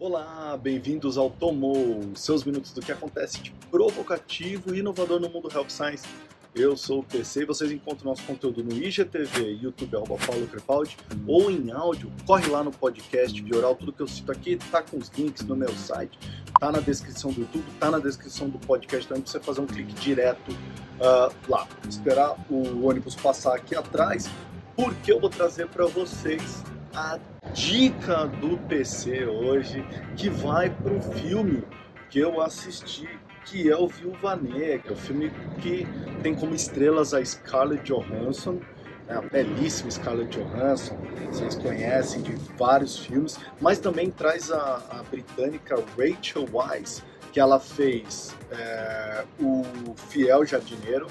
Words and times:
Olá, 0.00 0.56
bem-vindos 0.56 1.18
ao 1.18 1.28
Tomou, 1.28 2.12
seus 2.14 2.44
minutos 2.44 2.72
do 2.72 2.80
que 2.80 2.92
acontece 2.92 3.40
de 3.40 3.50
provocativo 3.68 4.72
e 4.72 4.78
inovador 4.78 5.18
no 5.18 5.28
mundo 5.28 5.50
Health 5.52 5.70
Science. 5.70 6.06
Eu 6.54 6.76
sou 6.76 7.00
o 7.00 7.02
PC 7.02 7.42
e 7.42 7.44
vocês 7.44 7.72
encontram 7.72 8.10
nosso 8.10 8.22
conteúdo 8.22 8.62
no 8.62 8.72
IGTV, 8.72 9.58
YouTube, 9.60 9.96
arroba 9.96 10.16
Paulo 10.24 10.46
Crepaldi, 10.46 10.96
ou 11.26 11.50
em 11.50 11.72
áudio, 11.72 12.12
corre 12.24 12.46
lá 12.46 12.62
no 12.62 12.70
podcast 12.70 13.42
Vioral, 13.42 13.74
tudo 13.74 13.92
que 13.92 14.00
eu 14.00 14.06
cito 14.06 14.30
aqui 14.30 14.56
tá 14.70 14.84
com 14.84 14.98
os 14.98 15.08
links 15.08 15.44
no 15.44 15.56
meu 15.56 15.74
site, 15.74 16.16
tá 16.60 16.70
na 16.70 16.78
descrição 16.78 17.32
do 17.32 17.40
YouTube, 17.40 17.64
tá 17.80 17.90
na 17.90 17.98
descrição 17.98 18.48
do 18.48 18.58
podcast 18.60 19.08
também, 19.08 19.24
pra 19.24 19.32
você 19.32 19.40
fazer 19.40 19.60
um 19.60 19.66
clique 19.66 19.94
direto 19.94 20.52
uh, 20.52 21.34
lá. 21.48 21.66
Esperar 21.88 22.36
o 22.48 22.86
ônibus 22.86 23.16
passar 23.16 23.56
aqui 23.56 23.74
atrás, 23.74 24.30
porque 24.76 25.12
eu 25.12 25.18
vou 25.18 25.28
trazer 25.28 25.66
para 25.66 25.86
vocês 25.86 26.62
a 26.94 27.18
dica 27.52 28.26
do 28.26 28.56
PC 28.68 29.26
hoje, 29.26 29.84
que 30.16 30.28
vai 30.28 30.70
para 30.70 30.92
um 30.92 31.00
filme 31.00 31.64
que 32.10 32.18
eu 32.18 32.40
assisti 32.40 33.08
que 33.50 33.70
é 33.70 33.76
o 33.76 33.88
Viúva 33.88 34.36
Negra, 34.36 34.92
o 34.92 34.96
filme 34.96 35.32
que 35.62 35.86
tem 36.22 36.34
como 36.34 36.54
estrelas 36.54 37.14
a 37.14 37.24
Scarlett 37.24 37.82
Johansson, 37.84 38.60
né, 39.06 39.16
a 39.16 39.22
belíssima 39.22 39.90
Scarlett 39.90 40.38
Johansson, 40.38 40.98
vocês 41.30 41.54
conhecem 41.54 42.20
de 42.20 42.32
vários 42.58 42.98
filmes, 42.98 43.38
mas 43.60 43.78
também 43.78 44.10
traz 44.10 44.50
a, 44.50 44.82
a 44.90 45.02
britânica 45.10 45.76
Rachel 45.96 46.46
Weisz, 46.52 47.02
que 47.32 47.40
ela 47.40 47.58
fez 47.58 48.34
é, 48.50 49.24
o 49.40 49.64
Fiel 50.10 50.44
Jardineiro, 50.44 51.06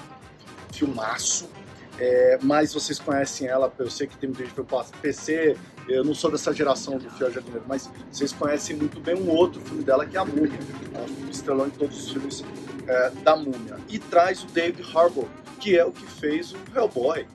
filmaço, 0.72 1.48
é, 1.98 2.38
mas 2.42 2.72
vocês 2.72 2.98
conhecem 2.98 3.48
ela, 3.48 3.72
eu 3.78 3.90
sei 3.90 4.06
que 4.06 4.16
tem 4.16 4.28
muita 4.28 4.44
gente 4.44 4.54
que 4.54 4.62
fala, 4.64 4.86
PC, 5.02 5.56
eu 5.88 6.04
não 6.04 6.14
sou 6.14 6.30
dessa 6.30 6.52
geração 6.52 6.96
do 6.98 7.10
Fiel 7.10 7.32
Jardineiro, 7.32 7.64
mas 7.66 7.90
vocês 8.10 8.32
conhecem 8.32 8.76
muito 8.76 9.00
bem 9.00 9.16
um 9.16 9.28
outro 9.30 9.60
filme 9.62 9.82
dela 9.82 10.06
que 10.06 10.16
é 10.16 10.20
a 10.20 10.24
Múmia. 10.24 10.58
Ela 10.94 11.06
estrelou 11.30 11.66
em 11.66 11.70
todos 11.70 12.04
os 12.04 12.12
filmes 12.12 12.44
é, 12.86 13.10
da 13.10 13.34
Múmia. 13.34 13.78
E 13.88 13.98
traz 13.98 14.44
o 14.44 14.46
David 14.46 14.82
Harbour, 14.94 15.26
que 15.58 15.76
é 15.76 15.84
o 15.84 15.90
que 15.90 16.06
fez 16.06 16.52
o 16.52 16.58
Hellboy. 16.74 17.26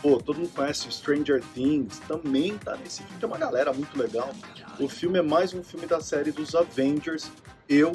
Pô, 0.00 0.18
todo 0.18 0.38
mundo 0.38 0.52
conhece 0.54 0.90
Stranger 0.92 1.42
Things, 1.54 1.98
também 2.06 2.56
tá 2.58 2.76
nesse 2.76 3.02
filme, 3.02 3.18
tem 3.18 3.28
uma 3.28 3.38
galera 3.38 3.72
muito 3.72 3.98
legal. 3.98 4.30
O 4.78 4.88
filme 4.88 5.18
é 5.18 5.22
mais 5.22 5.52
um 5.54 5.64
filme 5.64 5.86
da 5.86 6.00
série 6.00 6.30
dos 6.30 6.54
Avengers. 6.54 7.30
Eu 7.68 7.92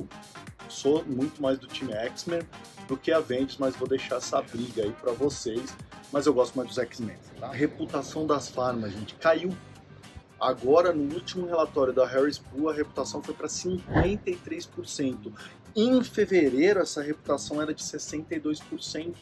sou 0.67 1.05
muito 1.05 1.41
mais 1.41 1.59
do 1.59 1.67
time 1.67 1.93
X-Men 1.93 2.41
do 2.87 2.97
que 2.97 3.11
Avengers, 3.11 3.57
mas 3.57 3.75
vou 3.75 3.87
deixar 3.87 4.17
essa 4.17 4.41
briga 4.41 4.83
aí 4.83 4.91
para 4.91 5.13
vocês. 5.13 5.73
Mas 6.11 6.25
eu 6.25 6.33
gosto 6.33 6.55
mais 6.55 6.69
dos 6.69 6.77
X-Men. 6.77 7.17
Tá? 7.39 7.47
A 7.47 7.53
reputação 7.53 8.27
das 8.27 8.49
farmas, 8.49 8.91
gente, 8.91 9.15
caiu 9.15 9.55
Agora, 10.41 10.91
no 10.91 11.13
último 11.13 11.45
relatório 11.45 11.93
da 11.93 12.03
Harris 12.03 12.39
Pool, 12.39 12.67
a 12.67 12.73
reputação 12.73 13.21
foi 13.21 13.35
para 13.35 13.45
53%. 13.45 15.31
Em 15.75 16.03
fevereiro, 16.03 16.79
essa 16.79 16.99
reputação 16.99 17.61
era 17.61 17.71
de 17.75 17.83
62%. 17.83 19.15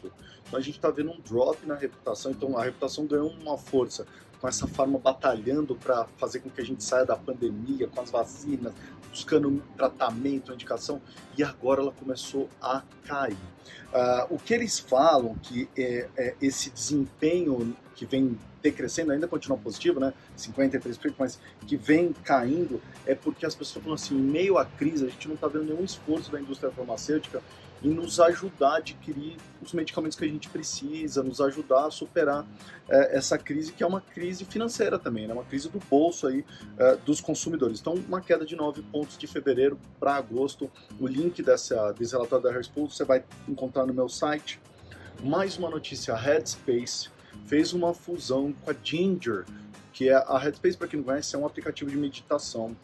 Então 0.47 0.57
a 0.57 0.61
gente 0.61 0.77
está 0.77 0.89
vendo 0.89 1.11
um 1.11 1.19
drop 1.19 1.65
na 1.67 1.75
reputação. 1.75 2.31
Então 2.31 2.57
a 2.57 2.63
reputação 2.63 3.05
ganhou 3.05 3.29
uma 3.31 3.57
força 3.57 4.07
com 4.39 4.47
essa 4.47 4.67
forma 4.67 4.97
batalhando 4.97 5.75
para 5.75 6.05
fazer 6.17 6.39
com 6.39 6.49
que 6.49 6.61
a 6.61 6.65
gente 6.65 6.83
saia 6.83 7.05
da 7.05 7.15
pandemia, 7.15 7.87
com 7.87 8.01
as 8.01 8.09
vacinas, 8.09 8.73
buscando 9.09 9.61
tratamento, 9.75 10.53
indicação, 10.53 11.01
e 11.37 11.43
agora 11.43 11.81
ela 11.81 11.91
começou 11.91 12.49
a 12.61 12.83
cair. 13.05 13.37
Uh, 13.91 14.35
o 14.35 14.37
que 14.37 14.53
eles 14.53 14.79
falam 14.79 15.35
que 15.41 15.67
é, 15.75 16.07
é 16.15 16.35
esse 16.41 16.69
desempenho 16.69 17.75
que 17.95 18.05
vem 18.05 18.37
decrescendo, 18.61 19.11
ainda 19.11 19.27
continua 19.27 19.57
positivo, 19.57 19.99
né? 19.99 20.13
53%, 20.37 21.13
mas 21.17 21.39
que 21.65 21.75
vem 21.75 22.13
caindo, 22.23 22.81
é 23.05 23.15
porque 23.15 23.45
as 23.45 23.55
pessoas 23.55 23.83
falam 23.83 23.95
assim, 23.95 24.15
em 24.15 24.21
meio 24.21 24.57
à 24.57 24.65
crise, 24.65 25.05
a 25.05 25.09
gente 25.09 25.27
não 25.27 25.35
está 25.35 25.47
vendo 25.47 25.65
nenhum 25.65 25.83
esforço 25.83 26.31
da 26.31 26.39
indústria 26.39 26.71
farmacêutica 26.71 27.41
em 27.83 27.89
nos 27.89 28.19
ajudar 28.19 28.73
a 28.73 28.77
adquirir 28.77 29.38
os 29.61 29.73
medicamentos 29.73 30.17
que 30.17 30.25
a 30.25 30.27
gente 30.27 30.49
precisa, 30.49 31.23
nos 31.23 31.40
ajudar 31.40 31.88
a 31.88 31.91
superar 31.91 32.45
é, 32.88 33.17
essa 33.17 33.38
crise, 33.38 33.72
que 33.72 33.84
é 33.84 33.88
uma 33.88 34.01
crise 34.01 34.45
financeira 34.45 34.97
também, 34.97 35.28
né? 35.28 35.34
uma 35.34 35.44
crise 35.44 35.69
do 35.69 35.79
bolso 35.90 36.28
aí 36.28 36.45
é, 36.78 36.95
dos 36.97 37.22
consumidores. 37.22 37.79
Então, 37.79 37.94
uma 37.94 38.22
queda 38.22 38.45
de 38.45 38.56
9 38.56 38.81
pontos 38.84 39.17
de 39.17 39.28
fevereiro 39.28 39.79
para 40.00 40.16
agosto. 40.16 40.69
O 41.00 41.07
link 41.07 41.41
dessa, 41.41 41.91
desse 41.94 42.13
relatório 42.13 42.44
da 42.44 42.51
Harris 42.51 42.69
você 42.73 43.03
vai 43.03 43.23
encontrar 43.47 43.85
no 43.85 43.94
meu 43.94 44.09
site. 44.09 44.59
Mais 45.23 45.57
uma 45.57 45.69
notícia, 45.69 46.13
a 46.13 46.17
Headspace 46.17 47.09
fez 47.46 47.73
uma 47.73 47.94
fusão 47.94 48.53
com 48.53 48.72
a 48.72 48.75
Ginger, 48.81 49.46
que 49.91 50.09
é 50.09 50.13
a 50.13 50.38
Headspace, 50.38 50.78
para 50.78 50.88
quem 50.88 51.00
não 51.00 51.06
conhece, 51.06 51.35
é 51.35 51.40
um 51.40 51.46
aplicativo 51.46 51.90
de 51.90 51.97
meditação 51.97 52.75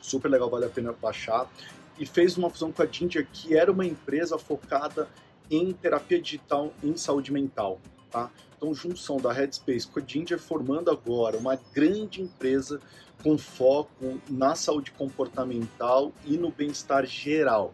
super 0.00 0.28
legal, 0.28 0.48
vale 0.48 0.64
a 0.64 0.68
pena 0.68 0.92
baixar 0.92 1.48
e 1.98 2.06
fez 2.06 2.36
uma 2.36 2.48
fusão 2.48 2.72
com 2.72 2.82
a 2.82 2.86
Ginger, 2.86 3.26
que 3.32 3.56
era 3.56 3.70
uma 3.70 3.84
empresa 3.84 4.38
focada 4.38 5.08
em 5.50 5.72
terapia 5.72 6.20
digital 6.20 6.72
em 6.82 6.96
saúde 6.96 7.32
mental. 7.32 7.80
Tá? 8.10 8.30
Então, 8.56 8.74
junção 8.74 9.18
da 9.18 9.32
Headspace 9.32 9.86
com 9.86 10.00
a 10.00 10.02
Ginger 10.06 10.38
formando 10.38 10.90
agora 10.90 11.36
uma 11.36 11.56
grande 11.72 12.22
empresa 12.22 12.80
com 13.22 13.36
foco 13.36 14.20
na 14.28 14.54
saúde 14.54 14.90
comportamental 14.92 16.12
e 16.24 16.36
no 16.36 16.50
bem-estar 16.50 17.04
geral. 17.06 17.72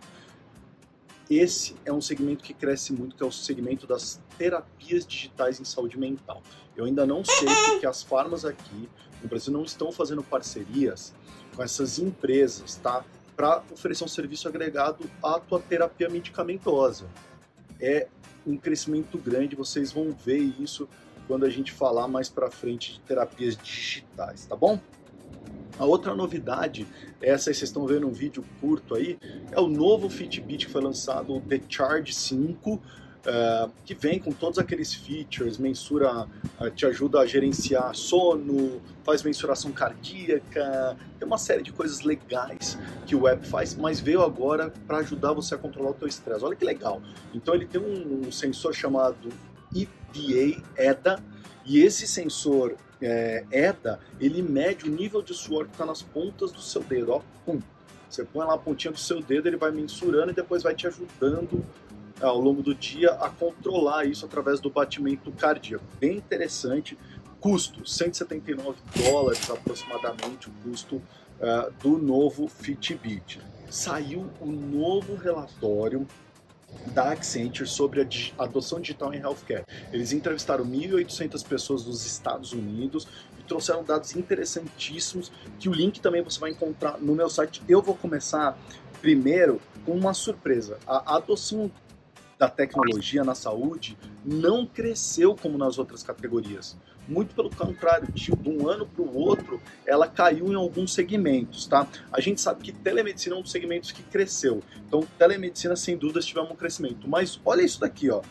Esse 1.29 1.75
é 1.85 1.93
um 1.93 2.01
segmento 2.01 2.45
que 2.45 2.53
cresce 2.53 2.93
muito, 2.93 3.17
que 3.17 3.23
é 3.23 3.27
o 3.27 3.33
segmento 3.33 3.87
das 3.87 4.21
terapias 4.37 5.07
digitais 5.07 5.59
em 5.59 5.65
saúde 5.65 5.99
mental. 5.99 6.43
Eu 6.77 6.85
ainda 6.85 7.07
não 7.07 7.25
sei 7.25 7.49
porque 7.71 7.87
as 7.87 8.03
farmas 8.03 8.45
aqui 8.45 8.89
no 9.23 9.29
Brasil 9.29 9.53
não 9.53 9.63
estão 9.63 9.91
fazendo 9.91 10.23
parcerias 10.23 11.15
com 11.55 11.63
essas 11.63 11.99
empresas, 11.99 12.77
tá? 12.77 13.05
Para 13.37 13.63
oferecer 13.73 14.05
um 14.05 14.09
serviço 14.09 14.49
agregado 14.49 15.11
à 15.23 15.39
tua 15.39 15.61
terapia 15.61 16.09
medicamentosa. 16.09 17.07
É 17.81 18.07
um 18.47 18.57
crescimento 18.57 19.19
grande, 19.19 19.57
vocês 19.57 19.91
vão 19.91 20.13
ver 20.13 20.39
isso 20.39 20.89
quando 21.27 21.45
a 21.45 21.51
gente 21.51 21.73
falar 21.73 22.07
mais 22.07 22.29
para 22.29 22.51
frente 22.51 22.95
de 22.95 23.01
terapias 23.01 23.57
digitais, 23.57 24.47
tá 24.47 24.55
bom? 24.55 24.79
A 25.79 25.85
outra 25.85 26.15
novidade, 26.15 26.87
essa 27.21 27.51
aí 27.51 27.55
vocês 27.55 27.69
estão 27.69 27.87
vendo 27.87 28.07
um 28.07 28.13
vídeo 28.13 28.45
curto 28.61 28.95
aí, 28.95 29.19
é 29.51 29.59
o 29.59 29.67
novo 29.67 30.09
Fitbit 30.09 30.67
que 30.67 30.73
foi 30.73 30.83
lançado, 30.83 31.35
o 31.35 31.41
The 31.41 31.61
Charge 31.69 32.13
5, 32.13 32.81
uh, 33.27 33.71
que 33.85 33.95
vem 33.95 34.19
com 34.19 34.33
todos 34.33 34.59
aqueles 34.59 34.95
features, 34.95 35.59
mensura, 35.59 36.27
uh, 36.61 36.71
te 36.71 36.87
ajuda 36.87 37.21
a 37.21 37.27
gerenciar 37.27 37.95
sono, 37.95 38.81
faz 39.03 39.23
mensuração 39.23 39.73
cardíaca, 39.73 40.97
tem 41.19 41.27
uma 41.27 41.39
série 41.39 41.63
de 41.63 41.73
coisas 41.73 42.01
legais 42.01 42.79
que 43.07 43.15
o 43.15 43.27
app 43.27 43.47
faz, 43.47 43.75
mas 43.75 44.01
veio 44.01 44.23
agora 44.23 44.73
para 44.87 44.99
ajudar 44.99 45.33
você 45.33 45.55
a 45.55 45.59
controlar 45.59 45.91
o 45.91 45.95
teu 45.95 46.09
estresse. 46.09 46.45
Olha 46.45 46.57
que 46.57 46.65
legal. 46.65 47.03
Então 47.35 47.55
ele 47.55 47.67
tem 47.67 47.81
um, 47.81 48.27
um 48.27 48.33
sensor 48.33 48.75
chamado 48.75 49.29
EPA, 49.75 50.63
EDA, 50.77 51.23
e 51.67 51.81
esse 51.81 52.07
sensor 52.07 52.77
é, 53.01 53.45
EDA, 53.51 53.99
ele 54.21 54.43
mede 54.43 54.85
o 54.85 54.91
nível 54.91 55.23
de 55.23 55.35
suor 55.35 55.65
que 55.67 55.73
está 55.73 55.87
nas 55.87 56.03
pontas 56.03 56.53
do 56.53 56.61
seu 56.61 56.83
dedo, 56.83 57.13
ó, 57.13 57.23
pum. 57.45 57.61
Você 58.09 58.23
põe 58.25 58.47
lá 58.47 58.55
a 58.55 58.59
pontinha 58.59 58.93
do 58.93 58.99
seu 58.99 59.21
dedo, 59.21 59.49
ele 59.49 59.57
vai 59.57 59.73
mensurando 59.73 60.31
e 60.31 60.35
depois 60.35 60.63
vai 60.63 60.73
te 60.73 60.87
ajudando 60.87 61.65
ao 62.25 62.41
longo 62.41 62.63
do 62.63 62.75
dia 62.75 63.11
a 63.13 63.29
controlar 63.29 64.05
isso 64.05 64.25
através 64.25 64.61
do 64.61 64.71
batimento 64.71 65.31
cardíaco. 65.33 65.85
Bem 66.01 66.17
interessante. 66.17 66.99
Custo: 67.41 67.87
179 67.87 68.79
dólares 68.97 69.51
aproximadamente 69.51 70.49
o 70.49 70.53
custo 70.63 70.97
uh, 70.97 71.71
do 71.83 71.99
novo 71.99 72.49
Fitbit. 72.49 73.41
Saiu 73.69 74.31
um 74.41 74.51
novo 74.51 75.15
relatório 75.15 76.07
da 76.87 77.13
Accenture 77.13 77.69
sobre 77.69 78.01
a 78.01 78.43
adoção 78.43 78.81
digital 78.81 79.13
em 79.13 79.21
healthcare. 79.21 79.65
Eles 79.93 80.13
entrevistaram 80.13 80.65
1.800 80.65 81.47
pessoas 81.47 81.85
dos 81.85 82.05
Estados 82.05 82.53
Unidos 82.53 83.07
e 83.39 83.43
trouxeram 83.43 83.85
dados 83.85 84.17
interessantíssimos 84.17 85.31
que 85.59 85.69
o 85.69 85.73
link 85.73 86.01
também 86.01 86.23
você 86.23 86.39
vai 86.41 86.51
encontrar 86.51 86.99
no 86.99 87.15
meu 87.15 87.29
site. 87.29 87.63
Eu 87.69 87.83
vou 87.83 87.95
começar 87.95 88.59
primeiro 89.01 89.61
com 89.85 89.93
uma 89.93 90.15
surpresa. 90.15 90.79
A 90.87 91.17
adoção 91.17 91.71
da 92.45 92.51
tecnologia 92.51 93.25
na 93.25 93.35
saúde 93.35 93.97
não 94.25 94.67
cresceu 94.67 95.35
como 95.35 95.57
nas 95.57 95.79
outras 95.79 96.03
categorias. 96.03 96.77
Muito 97.09 97.35
pelo 97.35 97.51
contrário, 97.51 98.09
de 98.13 98.33
um 98.47 98.69
ano 98.69 98.87
para 98.87 99.03
o 99.03 99.17
outro, 99.17 99.61
ela 99.87 100.07
caiu 100.07 100.49
em 100.49 100.55
alguns 100.55 100.93
segmentos, 100.95 101.67
tá? 101.67 101.87
A 102.13 102.21
gente 102.21 102.41
sabe 102.41 102.63
que 102.63 102.73
telemedicina 102.73 103.35
é 103.35 103.39
um 103.39 103.43
dos 103.43 103.51
segmentos 103.51 103.93
que 103.93 104.03
cresceu. 104.03 104.63
Então, 104.87 105.07
telemedicina, 105.19 105.77
sem 105.77 105.97
dúvidas, 105.97 106.25
tiver 106.25 106.41
um 106.41 106.57
crescimento. 106.57 107.09
Mas 107.09 107.41
olha 107.45 107.63
isso 107.63 107.81
daqui, 107.81 108.11
ó. 108.11 108.23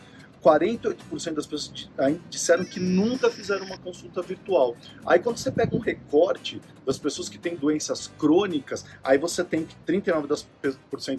48% 0.44 1.32
das 1.32 1.46
pessoas 1.46 1.88
disseram 2.28 2.64
que 2.64 2.78
nunca 2.78 3.30
fizeram 3.30 3.64
uma 3.64 3.78
consulta 3.78 4.20
virtual. 4.20 4.76
Aí 5.06 5.18
quando 5.18 5.38
você 5.38 5.50
pega 5.50 5.74
um 5.74 5.78
recorte 5.78 6.60
das 6.84 6.98
pessoas 6.98 7.30
que 7.30 7.38
têm 7.38 7.56
doenças 7.56 8.08
crônicas, 8.18 8.84
aí 9.02 9.16
você 9.16 9.42
tem 9.42 9.64
que 9.64 9.74
39% 9.86 10.44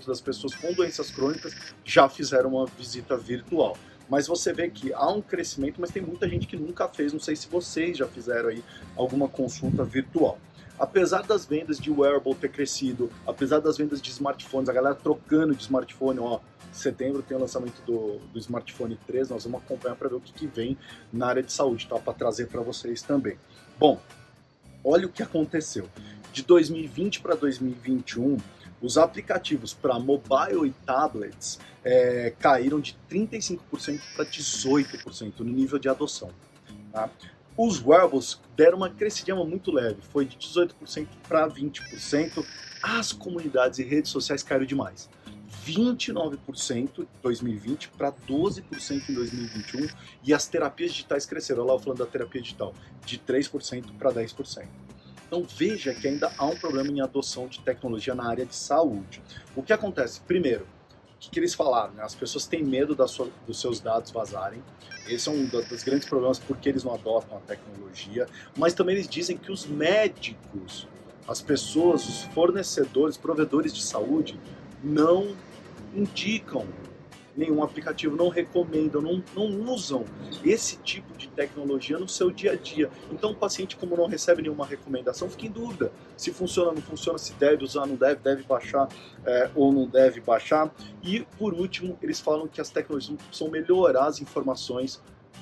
das 0.06 0.22
pessoas 0.22 0.54
com 0.54 0.72
doenças 0.74 1.10
crônicas 1.10 1.56
já 1.84 2.08
fizeram 2.08 2.52
uma 2.52 2.68
visita 2.68 3.18
virtual. 3.18 3.76
Mas 4.08 4.28
você 4.28 4.54
vê 4.54 4.70
que 4.70 4.94
há 4.94 5.10
um 5.10 5.20
crescimento, 5.22 5.82
mas 5.82 5.90
tem 5.90 6.04
muita 6.04 6.30
gente 6.30 6.46
que 6.46 6.56
nunca 6.56 6.88
fez. 6.88 7.12
Não 7.12 7.20
sei 7.20 7.36
se 7.36 7.48
vocês 7.48 7.98
já 7.98 8.06
fizeram 8.06 8.50
aí 8.50 8.64
alguma 8.96 9.28
consulta 9.28 9.84
virtual. 9.84 10.38
Apesar 10.80 11.24
das 11.24 11.46
vendas 11.46 11.78
de 11.78 11.92
wearable 11.92 12.36
ter 12.36 12.50
crescido, 12.50 13.12
apesar 13.26 13.60
das 13.60 13.78
vendas 13.78 14.02
de 14.02 14.10
smartphones, 14.10 14.70
a 14.70 14.74
galera 14.74 14.96
trocando 14.96 15.56
de 15.56 15.62
smartphone, 15.64 16.20
ó, 16.20 16.40
setembro 16.72 17.22
tem 17.22 17.38
o 17.38 17.40
lançamento 17.40 17.82
do, 17.86 18.18
do 18.32 18.40
smartphone 18.40 19.00
3, 19.08 19.30
nós 19.30 19.44
vamos 19.46 19.62
acompanhar 19.64 19.96
para 19.96 20.10
ver 20.10 20.16
o 20.16 20.20
que, 20.20 20.34
que, 20.34 20.48
vem 20.48 20.78
na 21.12 21.28
área 21.28 21.44
de 21.44 21.52
saúde, 21.52 21.88
tá? 21.88 21.98
Para 21.98 22.14
trazer 22.14 22.48
para 22.48 22.62
vocês 22.62 23.02
também. 23.02 23.38
Bom, 23.80 24.00
olha 24.84 25.08
o 25.08 25.10
que 25.10 25.24
aconteceu. 25.24 25.90
De 26.34 26.44
2020 26.44 27.22
para 27.22 27.36
2021, 27.36 28.38
os 28.82 28.98
aplicativos 28.98 29.74
para 29.74 29.98
mobile 29.98 30.68
e 30.68 30.72
tablets 30.86 31.60
é, 31.84 32.34
caíram 32.38 32.80
de 32.80 32.98
35% 33.10 33.60
para 34.16 34.26
18% 34.26 35.40
no 35.40 35.46
nível 35.46 35.80
de 35.80 35.88
adoção. 35.88 36.30
Tá? 36.92 37.10
Os 37.58 37.82
wearables 37.82 38.38
deram 38.58 38.78
uma 38.78 38.90
crescidinha 38.90 39.36
muito 39.38 39.72
leve, 39.72 40.02
foi 40.12 40.26
de 40.26 40.36
18% 40.36 41.08
para 41.26 41.48
20%. 41.48 42.46
As 42.84 43.14
comunidades 43.14 43.80
e 43.80 43.84
redes 43.84 44.12
sociais 44.12 44.44
caíram 44.44 44.66
demais. 44.66 45.10
29% 45.66 47.00
em 47.00 47.08
2020 47.24 47.90
para 47.90 48.12
12% 48.12 49.10
em 49.10 49.14
2021 49.14 49.88
e 50.24 50.34
as 50.34 50.48
terapias 50.48 50.92
digitais 50.92 51.26
cresceram. 51.26 51.64
Olha 51.64 51.74
lá 51.74 51.80
falando 51.80 52.00
da 52.00 52.06
terapia 52.06 52.42
digital, 52.42 52.74
de 53.06 53.18
3% 53.18 53.86
para 53.98 54.12
10%. 54.12 54.68
Então 55.26 55.44
veja 55.44 55.94
que 55.94 56.08
ainda 56.08 56.32
há 56.38 56.46
um 56.46 56.58
problema 56.58 56.90
em 56.90 57.00
adoção 57.00 57.48
de 57.48 57.60
tecnologia 57.62 58.14
na 58.14 58.28
área 58.28 58.46
de 58.46 58.56
saúde. 58.56 59.22
O 59.56 59.64
que 59.64 59.72
acontece? 59.72 60.20
Primeiro, 60.20 60.68
que, 61.20 61.30
que 61.30 61.40
eles 61.40 61.54
falaram? 61.54 61.94
Né? 61.94 62.04
As 62.04 62.16
pessoas 62.16 62.46
têm 62.46 62.64
medo 62.64 62.96
sua, 63.08 63.30
dos 63.48 63.60
seus 63.60 63.80
dados 63.80 64.12
vazarem. 64.12 64.62
Esse 65.08 65.30
é 65.30 65.32
um 65.32 65.46
dos 65.46 65.84
grandes 65.84 66.08
problemas 66.08 66.40
porque 66.40 66.70
eles 66.70 66.84
não 66.84 66.94
adotam 66.94 67.38
a 67.38 67.42
tecnologia. 67.42 68.28
Mas 68.58 68.74
também 68.74 68.96
eles 68.96 69.08
dizem 69.08 69.38
que 69.38 69.52
os 69.52 69.66
médicos, 69.66 70.88
as 71.28 71.42
pessoas, 71.42 72.08
os 72.08 72.24
fornecedores, 72.34 73.18
provedores 73.18 73.74
de 73.74 73.84
saúde, 73.84 74.40
não 74.84 75.36
indicam 75.94 76.68
nenhum 77.36 77.64
aplicativo, 77.64 78.16
não 78.16 78.30
recomendam, 78.30 79.02
não, 79.02 79.24
não 79.36 79.74
usam 79.74 80.06
esse 80.44 80.78
tipo 80.78 81.18
de 81.18 81.28
tecnologia 81.28 81.98
no 81.98 82.08
seu 82.08 82.32
dia 82.32 82.54
a 82.54 82.56
dia. 82.56 82.90
Então 83.12 83.32
o 83.32 83.36
paciente, 83.36 83.76
como 83.76 83.96
não 83.96 84.08
recebe 84.08 84.42
nenhuma 84.42 84.66
recomendação, 84.66 85.30
fica 85.30 85.46
em 85.46 85.52
dúvida 85.52 85.92
se 86.16 86.32
funciona, 86.32 86.72
não 86.72 86.82
funciona, 86.82 87.18
se 87.18 87.34
deve 87.34 87.64
usar, 87.64 87.86
não 87.86 87.96
deve, 87.96 88.22
deve 88.22 88.44
baixar 88.44 88.88
é, 89.26 89.50
ou 89.54 89.72
não 89.72 89.88
deve 89.88 90.22
baixar. 90.22 90.74
E 91.04 91.22
por 91.38 91.54
último, 91.54 91.98
eles 92.02 92.20
falam 92.20 92.48
que 92.48 92.62
as 92.62 92.70
tecnologias 92.70 93.18
precisam 93.18 93.50
melhorar 93.50 94.06
as 94.06 94.22
informações 94.22 95.02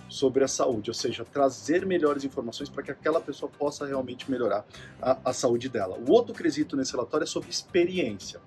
sobre 0.09 0.43
a 0.43 0.47
saúde, 0.47 0.89
ou 0.89 0.93
seja, 0.93 1.25
trazer 1.25 1.85
melhores 1.85 2.23
informações 2.23 2.69
para 2.69 2.83
que 2.83 2.91
aquela 2.91 3.19
pessoa 3.19 3.51
possa 3.51 3.85
realmente 3.85 4.29
melhorar 4.29 4.65
a, 5.01 5.17
a 5.25 5.33
saúde 5.33 5.69
dela. 5.69 5.97
O 6.07 6.11
outro 6.11 6.33
quesito 6.33 6.75
nesse 6.75 6.91
relatório 6.91 7.23
é 7.23 7.27
sobre 7.27 7.49
experiência. 7.49 8.39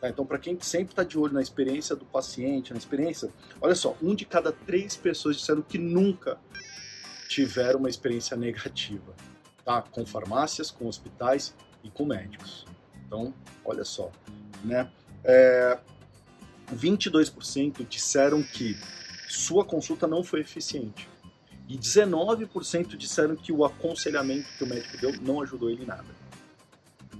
Tá? 0.00 0.08
Então, 0.08 0.24
para 0.24 0.38
quem 0.38 0.58
sempre 0.60 0.92
está 0.92 1.02
de 1.02 1.18
olho 1.18 1.32
na 1.32 1.42
experiência 1.42 1.96
do 1.96 2.04
paciente, 2.04 2.72
na 2.72 2.78
experiência, 2.78 3.30
olha 3.60 3.74
só, 3.74 3.96
um 4.02 4.14
de 4.14 4.24
cada 4.24 4.52
três 4.52 4.96
pessoas 4.96 5.36
disseram 5.36 5.62
que 5.62 5.78
nunca 5.78 6.38
tiveram 7.28 7.80
uma 7.80 7.88
experiência 7.88 8.36
negativa, 8.36 9.14
tá? 9.64 9.82
Com 9.82 10.06
farmácias, 10.06 10.70
com 10.70 10.86
hospitais 10.86 11.54
e 11.82 11.90
com 11.90 12.06
médicos. 12.06 12.64
Então, 13.06 13.34
olha 13.64 13.84
só, 13.84 14.10
né? 14.64 14.90
É, 15.24 15.78
22% 16.74 17.86
disseram 17.88 18.42
que 18.42 18.76
sua 19.28 19.64
consulta 19.64 20.06
não 20.06 20.22
foi 20.22 20.40
eficiente. 20.40 21.08
E 21.68 21.76
19% 21.76 22.96
disseram 22.96 23.36
que 23.36 23.52
o 23.52 23.64
aconselhamento 23.64 24.48
que 24.56 24.64
o 24.64 24.66
médico 24.66 24.96
deu 24.98 25.12
não 25.20 25.42
ajudou 25.42 25.68
ele 25.68 25.84
nada. 25.84 26.06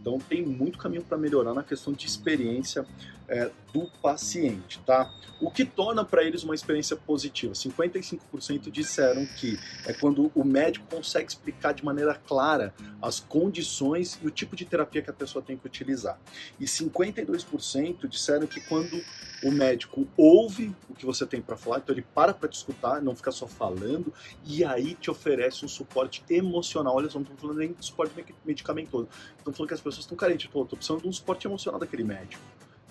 Então 0.01 0.19
tem 0.19 0.45
muito 0.45 0.79
caminho 0.79 1.03
para 1.03 1.19
melhorar 1.19 1.55
na 1.55 1.63
questão 1.63 1.93
de 1.93 2.07
experiência 2.07 2.87
é, 3.29 3.51
do 3.73 3.87
paciente, 4.01 4.81
tá? 4.87 5.13
O 5.41 5.51
que 5.51 5.65
torna 5.65 6.05
para 6.05 6.25
eles 6.25 6.43
uma 6.43 6.55
experiência 6.55 6.97
positiva? 6.97 7.53
55% 7.53 8.71
disseram 8.71 9.25
que 9.27 9.59
é 9.87 9.93
quando 9.93 10.33
o 10.35 10.43
médico 10.43 10.87
consegue 10.91 11.29
explicar 11.29 11.73
de 11.73 11.85
maneira 11.85 12.15
clara 12.15 12.75
as 13.01 13.21
condições 13.21 14.19
e 14.23 14.27
o 14.27 14.31
tipo 14.31 14.57
de 14.57 14.65
terapia 14.65 15.03
que 15.03 15.11
a 15.11 15.13
pessoa 15.13 15.45
tem 15.45 15.57
que 15.57 15.67
utilizar. 15.67 16.19
E 16.59 16.65
52% 16.65 18.09
disseram 18.09 18.47
que 18.47 18.61
quando 18.63 19.01
o 19.45 19.53
médico 19.53 20.09
ouve 20.17 20.75
o 20.89 20.95
que 20.95 21.07
você 21.07 21.25
tem 21.25 21.41
para 21.41 21.57
falar, 21.57 21.79
então 21.79 21.95
ele 21.95 22.05
para 22.15 22.35
para 22.35 22.49
te 22.49 22.57
escutar, 22.57 23.01
não 23.01 23.15
fica 23.15 23.31
só 23.31 23.47
falando, 23.47 24.13
e 24.45 24.65
aí 24.65 24.95
te 24.95 25.11
oferece 25.11 25.65
um 25.65 25.69
suporte 25.69 26.25
emocional. 26.29 26.97
Olha 26.97 27.09
só, 27.09 27.19
não 27.19 27.23
estou 27.23 27.37
falando 27.37 27.59
nem 27.59 27.73
de 27.73 27.85
suporte 27.85 28.13
medicamentoso. 28.45 29.09
Estão 29.37 29.53
falando 29.53 29.69
que 29.69 29.75
as 29.75 29.81
pessoas 29.81 30.05
estão 30.05 30.17
carentes. 30.17 30.47
Estou 30.47 30.65
precisando 30.65 31.03
de 31.03 31.09
um 31.09 31.13
suporte 31.13 31.47
emocional 31.47 31.79
daquele 31.79 32.03
médico. 32.03 32.43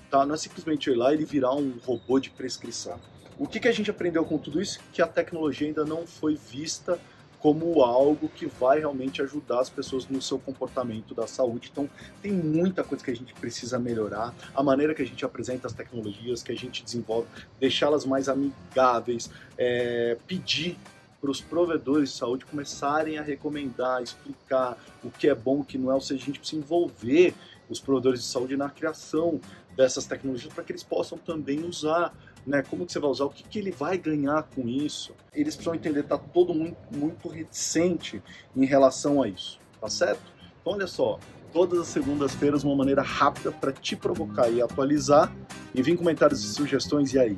Tá? 0.09 0.25
Não 0.25 0.35
é 0.35 0.37
simplesmente 0.37 0.89
ir 0.89 0.95
lá 0.95 1.11
e 1.11 1.15
ele 1.15 1.25
virar 1.25 1.53
um 1.53 1.77
robô 1.85 2.19
de 2.19 2.29
prescrição. 2.29 2.99
O 3.37 3.47
que, 3.47 3.59
que 3.59 3.67
a 3.67 3.71
gente 3.71 3.91
aprendeu 3.91 4.25
com 4.25 4.37
tudo 4.37 4.61
isso? 4.61 4.79
Que 4.91 5.01
a 5.01 5.07
tecnologia 5.07 5.67
ainda 5.67 5.85
não 5.85 6.07
foi 6.07 6.35
vista 6.35 6.99
como 7.39 7.83
algo 7.83 8.27
que 8.29 8.47
vai 8.47 8.79
realmente 8.79 9.21
ajudar 9.21 9.59
as 9.59 9.69
pessoas 9.69 10.07
no 10.07 10.21
seu 10.21 10.39
comportamento 10.39 11.13
da 11.13 11.27
saúde. 11.27 11.69
Então, 11.71 11.87
tem 12.21 12.31
muita 12.31 12.83
coisa 12.83 13.03
que 13.03 13.11
a 13.11 13.15
gente 13.15 13.33
precisa 13.35 13.77
melhorar. 13.77 14.33
A 14.55 14.63
maneira 14.63 14.95
que 14.95 15.01
a 15.01 15.05
gente 15.05 15.23
apresenta 15.23 15.67
as 15.67 15.73
tecnologias, 15.73 16.41
que 16.41 16.51
a 16.51 16.55
gente 16.55 16.83
desenvolve, 16.83 17.27
deixá-las 17.59 18.05
mais 18.05 18.27
amigáveis, 18.27 19.29
é, 19.57 20.17
pedir 20.25 20.77
para 21.21 21.31
os 21.31 21.41
provedores 21.41 22.11
de 22.11 22.17
saúde 22.17 22.45
começarem 22.45 23.17
a 23.17 23.21
recomendar, 23.21 24.01
explicar 24.01 24.77
o 25.03 25.09
que 25.09 25.27
é 25.27 25.35
bom, 25.35 25.59
o 25.59 25.63
que 25.63 25.77
não 25.77 25.91
é, 25.91 25.95
ou 25.95 26.01
seja, 26.01 26.21
a 26.21 26.25
gente 26.25 26.39
precisa 26.39 26.61
envolver 26.61 27.33
os 27.69 27.79
provedores 27.79 28.21
de 28.21 28.25
saúde 28.25 28.55
na 28.55 28.69
criação 28.69 29.39
dessas 29.75 30.05
tecnologias 30.05 30.53
para 30.53 30.63
que 30.63 30.71
eles 30.71 30.83
possam 30.83 31.17
também 31.17 31.63
usar. 31.63 32.13
Né? 32.45 32.63
Como 32.63 32.85
que 32.85 32.93
você 32.93 32.99
vai 32.99 33.09
usar? 33.09 33.25
O 33.25 33.29
que, 33.29 33.43
que 33.43 33.59
ele 33.59 33.71
vai 33.71 33.97
ganhar 33.97 34.43
com 34.43 34.67
isso? 34.67 35.13
Eles 35.33 35.55
precisam 35.55 35.75
entender, 35.75 36.03
tá 36.03 36.17
todo 36.17 36.53
mundo 36.53 36.77
muito 36.91 37.27
reticente 37.27 38.21
em 38.55 38.65
relação 38.65 39.21
a 39.21 39.27
isso, 39.27 39.59
tá 39.79 39.89
certo? 39.89 40.31
Então 40.61 40.73
olha 40.73 40.87
só, 40.87 41.19
todas 41.51 41.79
as 41.79 41.87
segundas-feiras 41.87 42.63
uma 42.63 42.75
maneira 42.75 43.01
rápida 43.01 43.51
para 43.51 43.71
te 43.71 43.95
provocar 43.95 44.49
e 44.49 44.61
atualizar. 44.61 45.33
Envie 45.75 45.97
comentários 45.97 46.43
e 46.43 46.53
sugestões 46.53 47.13
e 47.13 47.19
aí. 47.19 47.35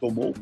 Tomou? 0.00 0.34